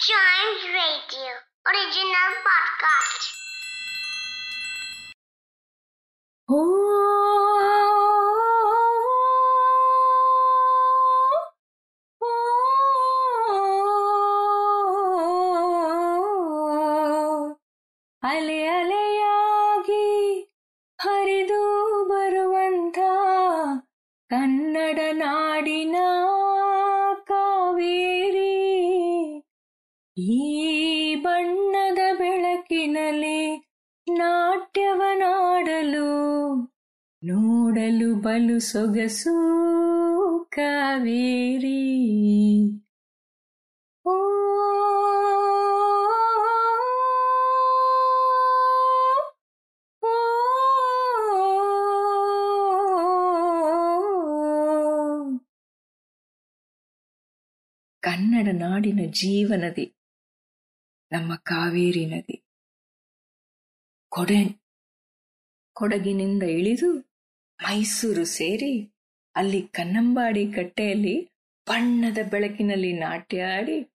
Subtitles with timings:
[0.00, 1.32] Giant Radio,
[1.66, 3.34] original podcast.
[18.20, 18.87] Alle, alle.
[30.20, 33.70] ಈ ಬಣ್ಣದ ಬೆಳಕಿನಲ್ಲಿ
[34.08, 34.88] ನಾಟ್ಯವನಾಡಲು
[37.24, 39.34] ನೋಡಲು ಬಲು ಸೊಗಸು
[40.50, 41.82] ಕಾವೇರಿ.
[44.06, 44.14] ಓ
[58.00, 59.97] ಕನ್ನಡ ನಾಡಿನ ಜೀವನದಿ.
[61.12, 62.36] ನಮ್ಮ ಕಾವೇರಿ ನದಿ.
[64.08, 64.40] ಕೊಡೆ
[65.72, 66.98] ಕೊಡಗಿನಿಂದ ಇಳಿದು
[67.60, 68.72] ಮೈಸೂರು ಸೇರಿ
[69.34, 71.16] ಅಲ್ಲಿ ಕನ್ನಂಬಾಡಿ ಕಟ್ಟೆಯಲ್ಲಿ
[71.66, 73.92] ಬಣ್ಣದ ಬೆಳಕಿನಲ್ಲಿ ನಾಟ್ಯ ಆಡಿ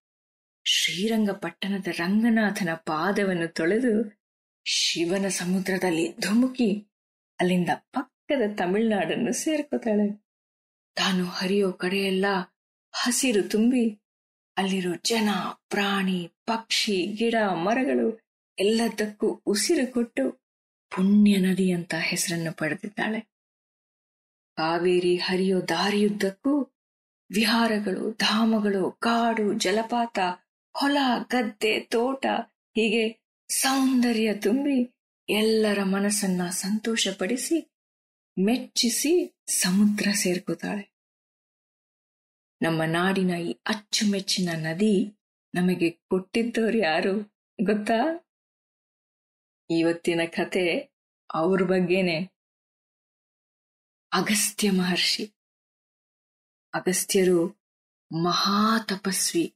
[0.65, 3.93] ಶ್ರೀರಂಗಪಟ್ಟಣದ ರಂಗನಾಥನ ಪಾದವನ್ನು ತೊಳೆದು
[4.65, 6.69] ಶಿವನ ಸಮುದ್ರದಲ್ಲಿ ಧುಮುಕಿ
[7.39, 10.07] ಅಲ್ಲಿಂದ ಪಕ್ಕದ ತಮಿಳುನಾಡನ್ನು ಸೇರ್ಕೋತಾಳೆ.
[10.95, 12.25] ತಾನು ಹರಿಯೋ ಕಡೆಯೆಲ್ಲ
[12.93, 13.83] ಹಸಿರು ತುಂಬಿ
[14.57, 15.29] ಅಲ್ಲಿರೋ ಜನ,
[15.69, 18.19] ಪ್ರಾಣಿ, ಪಕ್ಷಿ, ಗಿಡ, ಮರಗಳು
[18.59, 20.31] ಎಲ್ಲದಕ್ಕೂ ಉಸಿರು ಕೊಟ್ಟು
[20.89, 23.19] ಪುಣ್ಯ ನದಿ ಅಂತ ಹೆಸರನ್ನು ಪಡೆದಿದ್ದಾಳೆ.
[24.57, 26.63] ಕಾವೇರಿ ಹರಿಯೋ ದಾರಿಯುದ್ದಕ್ಕೂ
[27.31, 30.19] ವಿಹಾರಗಳು, ಧಾಮಗಳು, ಕಾಡು, ಜಲಪಾತ,
[30.77, 30.97] ಹೊಲ,
[31.31, 32.25] ಗದ್ದೆ, ತೋಟ
[32.75, 34.95] ಹೀಗೆ ಸೌಂದರ್ಯ ತುಂಬಿ
[35.29, 37.73] ಎಲ್ಲರ ಮನಸ್ಸನ್ನ ಸಂತೋಷಪಡಿಸಿ,
[38.39, 40.92] ಮೆಚ್ಚಿಸಿ ಸಮುದ್ರ ಸೇರ್ಕೋತಾಳೆ.
[42.63, 45.17] ನಮ್ಮ ನಾಡಿನ ಈ ಅಚ್ಚುಮೆಚ್ಚಿನ ನದಿ
[45.55, 47.21] ನಮಗೆ ಕೊಟ್ಟಿದ್ದವ್ರು ಯಾರು
[47.63, 48.29] ಗೊತ್ತಾ?
[49.69, 50.93] ಇವತ್ತಿನ ಕತೆ
[51.33, 52.25] ಅವ್ರ ಬಗ್ಗೆನೆ.
[54.13, 55.25] ಅಗಸ್ತ್ಯ ಮಹರ್ಷಿ.
[56.73, 57.61] ಅಗಸ್ತ್ಯರು
[58.23, 59.55] ಮಹಾ ತಪಸ್ವಿ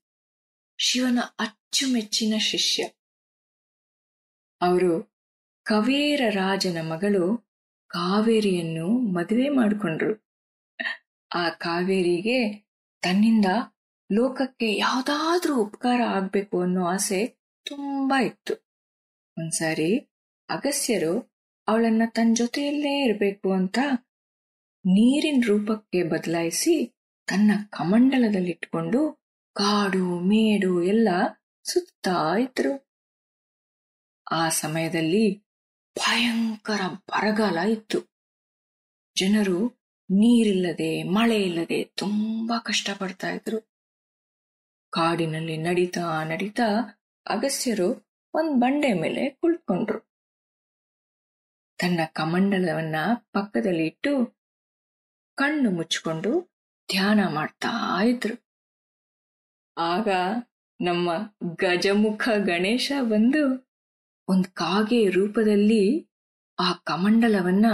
[0.77, 2.83] ಶಿವನ ಅಚ್ಚುಮೆಚ್ಚಿನ ಶಿಷ್ಯ.
[4.61, 5.15] ಅವರು
[5.63, 7.37] ಕವೇರ ರಾಜನ ಮಗಳು
[7.87, 10.27] ಕಾವೇರಿಯನ್ನು ಮದುವೆ ಮಾಡಿಕೊಂಡ್ರು.
[11.35, 12.66] ಆ ಕಾವೇರಿಗೆ
[13.01, 13.45] ತನ್ನಿಂದ
[14.11, 18.53] ಲೋಕಕ್ಕೆ ಯಾವುದಾದ್ರೂ ಉಪಕಾರ ಆಗ್ಬೇಕು ಅನ್ನೋ ಆಸೆ ತುಂಬಾ ಇತ್ತು.
[19.39, 19.99] ಒಂದ್ಸಾರಿ
[20.49, 21.37] ಅಗಸ್ಯರು
[21.67, 23.79] ಅವಳನ್ನ ತನ್ನ ಜೊತೆಯಲ್ಲೇ ಇರಬೇಕು ಅಂತ
[24.85, 29.13] ನೀರಿನ ರೂಪಕ್ಕೆ ಬದಲಾಯಿಸಿ ತನ್ನ ಕಮಂಡಲದಲ್ಲಿಟ್ಕೊಂಡು
[29.53, 31.07] ಕಾಡು, ಮೇಡು ಎಲ್ಲ
[31.63, 32.87] ಸುತ್ತಾ ಇದ್ರು.
[34.31, 35.43] ಆ ಸಮಯದಲ್ಲಿ
[35.99, 37.99] ಭಯಂಕರ ಬರಗಾಲ ಇತ್ತು.
[39.17, 39.76] ಜನರು
[40.09, 43.61] ನೀರಿಲ್ಲದೆ ಮಳೆ ಇಲ್ಲದೆ ತುಂಬಾ ಕಷ್ಟಪಡ್ತಾ ಇದ್ರು.
[44.89, 46.67] ಕಾಡಿನಲ್ಲಿ ನಡೀತಾ ನಡೀತಾ
[47.27, 49.99] ಅಗಸ್ತ್ಯರು ಒಂದ್ ಬಂಡೆ ಮೇಲೆ ಕುಳಿತುಕೊಂಡ್ರು
[51.77, 52.95] ತನ್ನ ಕಮಂಡಲವನ್ನ
[53.31, 54.41] ಪಕ್ಕದಲ್ಲಿ ಇಟ್ಟು
[55.35, 56.41] ಕಣ್ಣು ಮುಚ್ಚಿಕೊಂಡು
[56.89, 58.35] ಧ್ಯಾನ ಮಾಡ್ತಾ ಇದ್ರು.
[59.77, 60.07] ಆಗ
[60.81, 61.09] ನಮ್ಮ
[61.55, 63.43] ಗಜಮುಖ ಗಣೇಶ ಬಂದು
[64.27, 66.09] ಒಂದ್ ಕಾಗೆ ರೂಪದಲ್ಲಿ
[66.59, 67.65] ಆ ಕಮಂಡಲವನ್ನ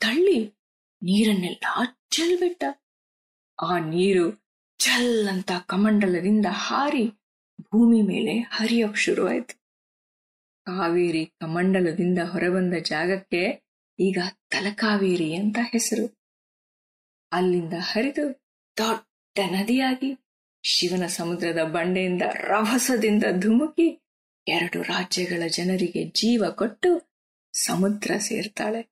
[0.00, 0.55] ತಳ್ಳಿ
[1.02, 1.64] ನೀರನ್ನೆಲ್ಲ
[2.10, 2.64] ಚೆಲ್ಬಿಟ್ಟ.
[3.62, 4.44] ಆ ನೀರು
[4.78, 7.08] ಚಲ್ಲಂತ ಕಮಂಡಲದಿಂದ ಹಾರಿ
[7.60, 9.54] ಭೂಮಿ ಮೇಲೆ ಹರಿಯೋಕ್ ಶುರುವಾಯ್ತು.
[10.64, 13.62] ಕಾವೇರಿ ಕಮಂಡಲದಿಂದ ಹೊರಬಂದ ಜಾಗಕ್ಕೆ
[13.98, 14.18] ಈಗ
[14.50, 16.18] ತಲಕಾವೇರಿ ಅಂತ ಹೆಸರು.
[17.32, 18.40] ಅಲ್ಲಿಂದ ಹರಿದು
[18.76, 20.18] ದೊಡ್ಡ ನದಿಯಾಗಿ
[20.62, 24.00] ಶಿವನ ಸಮುದ್ರದ ಬಂಡೆಯಿಂದ ರಭಸದಿಂದ ಧುಮುಕಿ
[24.48, 27.10] ಎರಡು ರಾಜ್ಯಗಳ ಜನರಿಗೆ ಜೀವ ಕೊಟ್ಟು
[27.52, 28.82] ಸಮುದ್ರ ಸೇರ್ತಾಳೆ.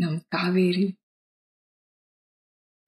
[0.00, 1.05] ನಮ್ ಕಾವೇರಿ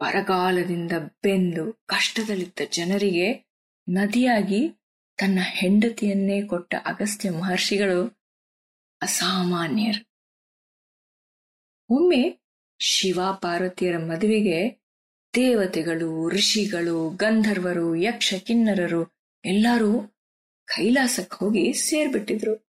[0.01, 0.93] ಬರಗಾಲದಿಂದ
[1.23, 3.49] ಬೆಂದು ಕಷ್ಟದಲ್ಲಿದ್ದ ಜನರಿಗೆ
[3.89, 4.69] ನದಿಯಾಗಿ
[5.17, 8.21] ತನ್ನ ಹೆಂಡತಿಯನ್ನೇ ಕೊಟ್ಟ ಅಗಸ್ತ್ಯ ಮಹರ್ಷಿಗಳು
[9.03, 10.09] ಅಸಾಮಾನ್ಯರು.
[11.91, 12.41] ಒಮ್ಮೆ
[12.81, 14.83] ಶಿವ ಪಾರ್ವತಿಯರ ಮದುವೆಗೆ
[15.35, 19.05] ದೇವತೆಗಳು, ಋಷಿಗಳು, ಗಂಧರ್ವರು, ಯಕ್ಷ ಕಿನ್ನರರು
[19.45, 20.17] ಎಲ್ಲರೂ
[20.65, 22.69] ಕೈಲಾಸಕ್ಕೆ ಹೋಗಿ ಸೇರ್ಬಿಟ್ಟಿದ್ರು.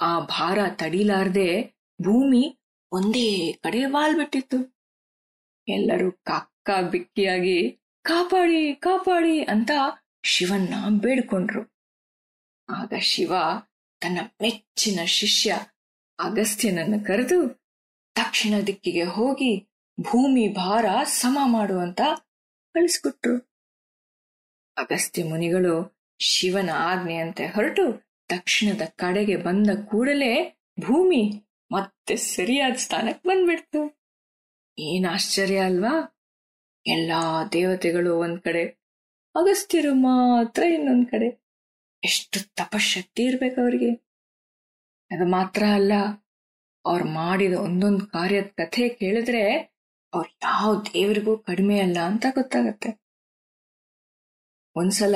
[0.00, 1.62] ಆ ಭಾರ ತಡಿಲಾರ್ದೆ
[2.02, 2.58] ಭೂಮಿ
[2.92, 4.73] ಒಂದೇ ಕಡೆ ವಾಲ್ಬಿಟ್ಟಿತ್ತು.
[5.68, 9.70] ಎಲ್ಲರೂ ಕಕ್ಕ ಬಿಕ್ಕಿಯಾಗಿ ಕಾಪಾಡಿ ಕಾಪಾಡಿ ಅಂತ
[10.24, 11.74] ಶಿವನ್ನ ಬೇಡ್ಕೊಂಡ್ರು.
[12.68, 13.32] ಆಗ ಶಿವ
[14.00, 15.58] ತನ್ನ ಮೆಚ್ಚಿನ ಶಿಷ್ಯ
[16.18, 17.62] ಅಗಸ್ತ್ಯನನ್ನು ಕರೆದು
[18.16, 19.68] ದಕ್ಷಿಣ ದಿಕ್ಕಿಗೆ ಹೋಗಿ
[20.00, 22.00] ಭೂಮಿ ಭಾರ ಸಮ ಮಾಡುವಂತ
[22.74, 23.38] ಕಳಿಸ್ಕೊಟ್ರು.
[24.76, 34.03] ಅಗಸ್ತ್ಯ ಮುನಿಗಳು ಶಿವನ ಆಜ್ಞೆಯಂತೆ ಹೊರಟು ದಕ್ಷಿಣದ ಕಡೆಗೆ ಬಂದ ಕೂಡಲೇ ಭೂಮಿ ಮತ್ತೆ ಸರಿಯಾದ ಸ್ಥಾನಕ್ಕೆ ಬಂದ್ಬಿಡ್ತು.
[34.78, 36.18] ಏನ್ ಆಶ್ಚರ್ಯ ಅಲ್ವಾ?
[36.86, 38.64] ಎಲ್ಲಾ ದೇವತೆಗಳು ಒಂದ್ ಕಡೆ,
[39.34, 41.44] ಅಗಸ್ತ್ಯರು ಮಾತ್ರ ಇನ್ನೊಂದ್ ಕಡೆ.
[42.04, 43.90] ಎಷ್ಟು ತಪಶಕ್ತಿ ಇರ್ಬೇಕು ಅವ್ರಿಗೆ.
[45.10, 45.92] ಅದು ಮಾತ್ರ ಅಲ್ಲ,
[46.84, 49.52] ಅವ್ರು ಮಾಡಿದ ಒಂದೊಂದು ಕಾರ್ಯದ ಕಥೆ ಕೇಳಿದ್ರೆ
[50.14, 53.04] ಅವ್ರು ಯಾವ ದೇವರಿಗೂ ಕಡಿಮೆ ಅಲ್ಲ ಅಂತ ಗೊತ್ತಾಗತ್ತೆ.
[54.76, 55.14] ಒಂದ್ಸಲ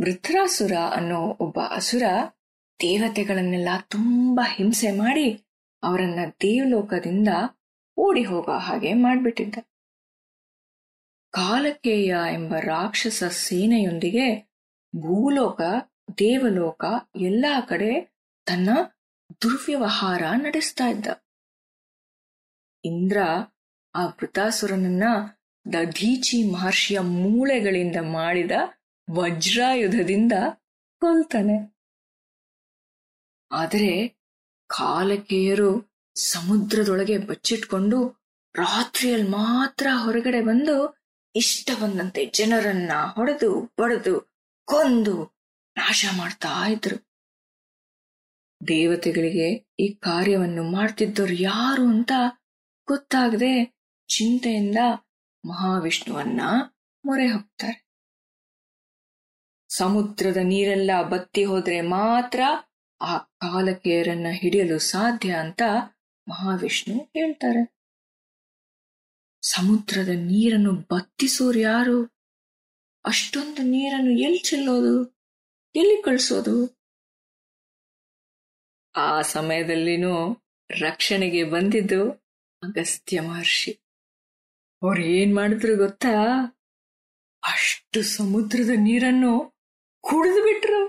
[0.00, 2.02] ವೃತ್ರಾಸುರ ಅನ್ನೋ ಒಬ್ಬ ಅಸುರ
[2.80, 5.44] ದೇವತೆಗಳನ್ನೆಲ್ಲ ತುಂಬಾ ಹಿಂಸೆ ಮಾಡಿ
[5.82, 7.28] ಅವರನ್ನ ದೇವಲೋಕದಿಂದ
[7.96, 9.58] ಓಡಿ ಹೋಗೋ ಹಾಗೆ ಮಾಡಿಬಿಟ್ಟಿದ್ದ.
[11.30, 14.40] ಕಾಲಕೇಯ ಎಂಬ ರಾಕ್ಷಸ ಸೇನೆಯೊಂದಿಗೆ
[14.96, 15.60] ಭೂಲೋಕ,
[16.18, 16.84] ದೇವಲೋಕ
[17.16, 18.70] ಎಲ್ಲಾ ಕಡೆ ತನ್ನ
[19.42, 21.06] ದುರ್ವ್ಯವಹಾರ ನಡೆಸ್ತಾ ಇದ್ದ.
[22.84, 23.16] ಇಂದ್ರ
[23.94, 25.04] ಆ ವೃತಾಸುರನನ್ನ
[25.72, 28.50] ದಧೀಚಿ ಮಹರ್ಷಿಯ ಮೂಳೆಗಳಿಂದ ಮಾಡಿದ
[29.10, 30.32] ವಜ್ರಾಯುಧದಿಂದ
[31.00, 31.74] ಕೊಲ್ತಾನೆ
[33.52, 34.08] ಆದರೆ
[34.66, 38.24] ಕಾಲಕೇಯರು ಸಮುದ್ರದೊಳಗೆ ಬಚ್ಚಿಟ್ಕೊಂಡು
[38.54, 41.04] ರಾತ್ರಿಯಲ್ಲಿ ಮಾತ್ರ ಹೊರಗಡೆ ಬಂದು
[41.36, 44.32] ಇಷ್ಟ ಬಂದಂತೆ ಜನರನ್ನ ಹೊಡೆದು, ಬಡಿದು,
[44.64, 45.24] ಕೊಂದು
[45.76, 46.96] ನಾಶ ಮಾಡ್ತಾ ಇದ್ರು.
[48.68, 52.12] ದೇವತೆಗಳಿಗೆ ಈ ಕಾರ್ಯವನ್ನು ಮಾಡ್ತಿದ್ದವ್ರು ಯಾರು ಅಂತ
[52.86, 53.76] ಗೊತ್ತಾಗದೆ
[54.08, 54.78] ಚಿಂತೆಯಿಂದ
[55.44, 56.40] ಮಹಾವಿಷ್ಣುವನ್ನ
[57.04, 57.84] ಮೊರೆ ಹೋಗ್ತಾರೆ.
[59.68, 62.40] ಸಮುದ್ರದ ನೀರೆಲ್ಲ ಬತ್ತಿ ಹೋದ್ರೆ ಮಾತ್ರ
[63.00, 65.62] ಆ ಕಾಲಕೇರನ್ನ ಹಿಡಿಯಲು ಸಾಧ್ಯ ಅಂತ
[66.28, 67.74] ಮಹಾವಿಷ್ಣು ಹೇಳ್ತಾರೆ.
[69.42, 72.04] ಸಮುದ್ರದ ನೀರನ್ನು ಬತ್ತಿಸೋರು ಯಾರು?
[73.04, 75.22] ಅಷ್ಟೊಂದು ನೀರನ್ನು ಎಲ್ಲಿ ಚೆಲ್ಲೋದು?
[75.76, 76.80] ಎಲ್ಲಿ ಕಳಿಸೋದು?
[78.96, 80.34] ಆ ಸಮಯದಲ್ಲಿನೂ
[80.70, 82.10] ರಕ್ಷಣೆಗೆ ಬಂದಿದ್ದು
[82.62, 83.72] ಅಗಸ್ತ್ಯ ಮಹರ್ಷಿ.
[84.82, 86.08] ಅವ್ರು ಏನ್ ಮಾಡಿದ್ರು ಗೊತ್ತಾ?
[87.42, 89.58] ಅಷ್ಟು ಸಮುದ್ರದ ನೀರನ್ನು
[90.00, 90.88] ಕುಡಿದು ಬಿಟ್ರು.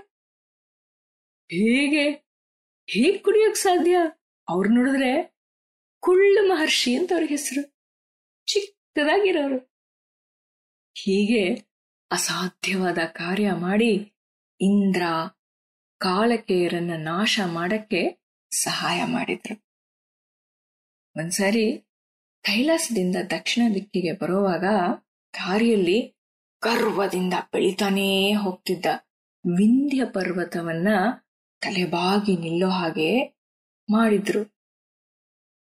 [1.50, 2.10] ಹೇಗೆ?
[2.90, 3.96] ಹೇಗ್ ಕುಡಿಯೋಕ್ ಸಾಧ್ಯ?
[4.48, 5.36] ಅವ್ರು ನೋಡಿದ್ರೆ
[6.00, 7.62] ಕುಳ್ಳು ಮಹರ್ಷಿ ಅಂತ ಅವ್ರಿಗೆ ಹೆಸರು.
[8.46, 9.58] ಚಿಕ್ಕದಾಗಿರೋರು.
[10.98, 11.54] ಹೀಗೆ
[12.10, 14.14] ಅಸಾಧ್ಯವಾದ ಕಾರ್ಯ ಮಾಡಿ
[14.60, 15.02] ಇಂದ್ರ
[15.98, 19.66] ಕಾಳಕೆಯರನ್ನ ನಾಶ ಮಾಡಕ್ಕೆ ಸಹಾಯ ಮಾಡಿದ್ರು.
[21.16, 21.78] ಒಂದ್ಸಾರಿ
[22.42, 24.64] ಕೈಲಾಸದಿಂದ ದಕ್ಷಿಣ ದಿಕ್ಕಿಗೆ ಬರುವಾಗ
[25.34, 26.16] ದಾರಿಯಲ್ಲಿ
[26.62, 28.86] ಗರ್ವದಿಂದ ಬೆಳಿತಾನೇ ಹೋಗ್ತಿದ್ದ
[29.56, 30.88] ವಿಂಧ್ಯ ಪರ್ವತವನ್ನ
[31.60, 33.35] ತಲೆಬಾಗಿ ನಿಲ್ಲೋ ಹಾಗೆ
[33.90, 34.56] ಮಾಡಿದ್ರು.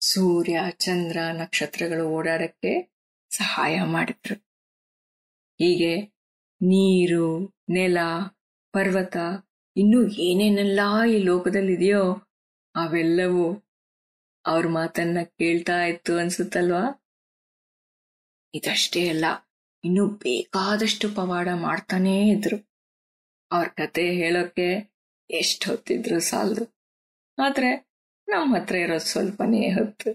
[0.01, 2.93] ಸೂರ್ಯ, ಚಂದ್ರ ನಕ್ಷತ್ರಗಳು ಓಡಾಡಕ್ಕೆ
[3.29, 4.35] ಸಹಾಯ ಮಾಡಿದ್ರು.
[5.59, 6.01] ಹೀಗೆ
[6.61, 7.97] ನೀರು, ನೆಲ,
[8.71, 9.17] ಪರ್ವತ,
[9.77, 10.79] ಇನ್ನು ಏನೇನೆಲ್ಲ
[11.09, 12.13] ಈ ಲೋಕದಲ್ಲಿದೆಯೋ
[12.75, 13.69] ಅವೆಲ್ಲವೂ
[14.45, 17.05] ಅವ್ರ ಮಾತನ್ನ ಕೇಳ್ತಾ ಇತ್ತು ಅನ್ಸುತ್ತಲ್ವಾ?
[18.53, 19.25] ಇದಷ್ಟೇ ಅಲ್ಲ,
[19.83, 22.57] ಇನ್ನು ಬೇಕಾದಷ್ಟು ಪವಾಡ ಮಾಡ್ತಾನೇ ಇದ್ರು.
[23.51, 24.93] ಅವ್ರ ಕತೆ ಹೇಳೋಕೆ
[25.29, 26.75] ಎಷ್ಟು ಹೊತ್ತಿದ್ರು ಸಾಲದು.
[27.43, 27.92] ಆದ್ರೆ
[28.27, 30.11] ನಮ್ಮ ಹತ್ರ ಇರೋದು ಸ್ವಲ್ಪನೇ ಹೊತ್ತು.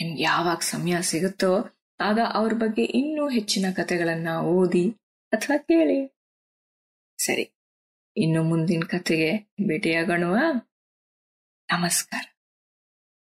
[0.00, 1.70] ನಿಮ್ಗೆ ಯಾವಾಗ ಸಮಯ ಸಿಗುತ್ತೋ
[2.00, 4.90] ಆಗ ಅವ್ರ ಬಗ್ಗೆ ಇನ್ನೂ ಹೆಚ್ಚಿನ ಕತೆಗಳನ್ನ ಓದಿ
[5.32, 6.16] ಅಥವಾ ಕೇಳಿ.
[7.18, 7.52] ಸರಿ,
[8.16, 10.72] ಇನ್ನು ಮುಂದಿನ ಕಥೆಗೆ ಭೇಟಿಯಾಗೋಣವಾ?
[11.72, 12.35] ನಮಸ್ಕಾರ.